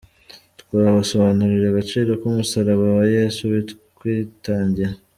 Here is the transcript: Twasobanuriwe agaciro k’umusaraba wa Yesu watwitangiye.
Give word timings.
Twasobanuriwe 0.61 1.67
agaciro 1.69 2.11
k’umusaraba 2.21 2.85
wa 2.97 3.05
Yesu 3.15 3.41
watwitangiye. 3.53 4.89